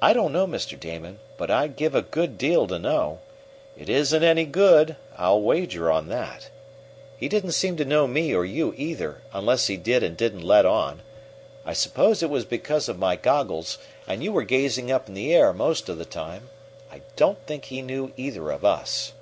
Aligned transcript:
"I 0.00 0.14
don't 0.14 0.32
know, 0.32 0.46
Mr. 0.46 0.80
Damon, 0.80 1.18
but 1.36 1.50
I'd 1.50 1.76
give 1.76 1.94
a 1.94 2.00
good 2.00 2.38
deal 2.38 2.66
to 2.66 2.78
know. 2.78 3.18
It 3.76 3.90
isn't 3.90 4.22
any 4.22 4.46
good, 4.46 4.96
I'll 5.18 5.42
wager 5.42 5.92
on 5.92 6.08
that. 6.08 6.48
He 7.18 7.28
didn't 7.28 7.52
seem 7.52 7.76
to 7.76 7.84
know 7.84 8.06
me 8.06 8.34
or 8.34 8.46
you, 8.46 8.72
either 8.78 9.20
unless 9.34 9.66
he 9.66 9.76
did 9.76 10.02
and 10.02 10.16
didn't 10.16 10.40
let 10.46 10.64
on. 10.64 11.02
I 11.66 11.74
suppose 11.74 12.22
it 12.22 12.30
was 12.30 12.46
because 12.46 12.88
of 12.88 12.98
my 12.98 13.16
goggles 13.16 13.76
and 14.06 14.24
you 14.24 14.32
were 14.32 14.44
gazing 14.44 14.90
up 14.90 15.08
in 15.08 15.14
the 15.14 15.34
air 15.34 15.52
most 15.52 15.90
of 15.90 15.98
the 15.98 16.06
time. 16.06 16.48
I 16.90 17.02
don't 17.16 17.46
think 17.46 17.66
he 17.66 17.82
knew 17.82 18.12
either 18.16 18.50
of 18.50 18.64
us." 18.64 19.12